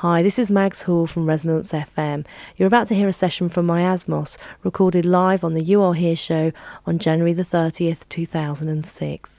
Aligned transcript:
Hi, 0.00 0.22
this 0.22 0.38
is 0.38 0.50
Mags 0.50 0.82
Hall 0.82 1.06
from 1.06 1.24
Resonance 1.24 1.72
FM. 1.72 2.26
You're 2.58 2.66
about 2.66 2.86
to 2.88 2.94
hear 2.94 3.08
a 3.08 3.14
session 3.14 3.48
from 3.48 3.66
Miasmos, 3.66 4.36
recorded 4.62 5.06
live 5.06 5.42
on 5.42 5.54
the 5.54 5.62
You 5.62 5.80
Are 5.80 5.94
Here 5.94 6.14
show 6.14 6.52
on 6.84 6.98
January 6.98 7.32
the 7.32 7.46
30th, 7.46 8.06
2006. 8.10 9.35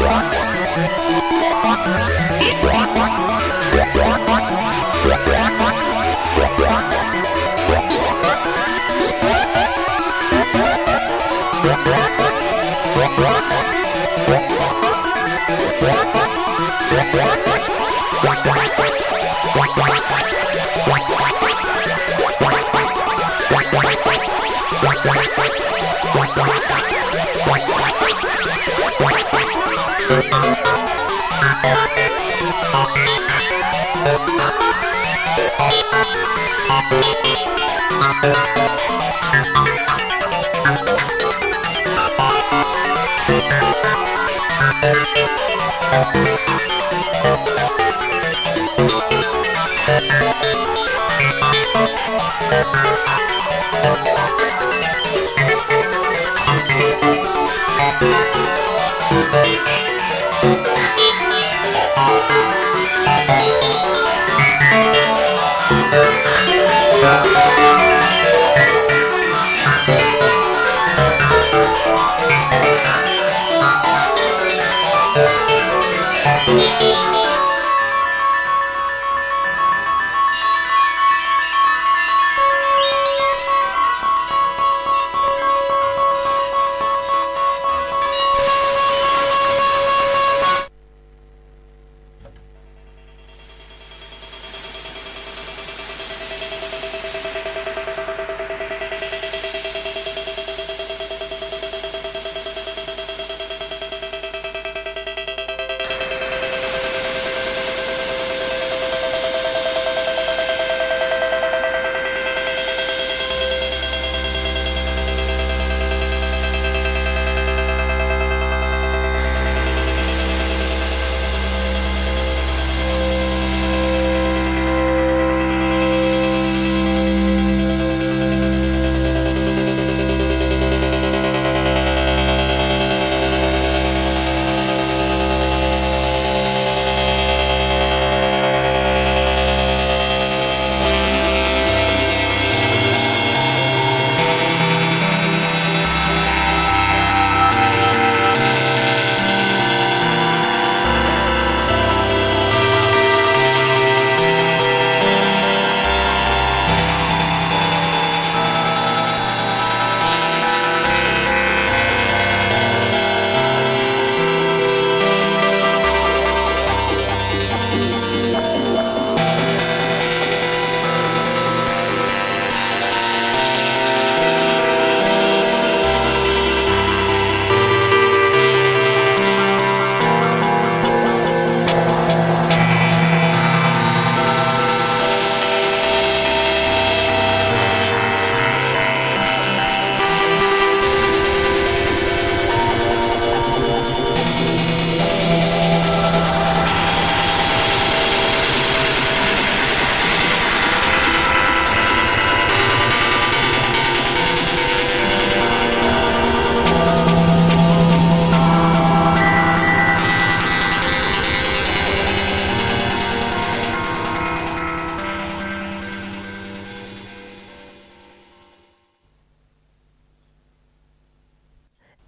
Yeah. 0.00 0.49